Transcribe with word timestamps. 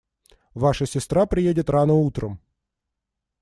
Ваша 0.55 0.87
сестра 0.87 1.27
приедет 1.27 1.69
рано 1.69 1.93
утром. 1.93 2.39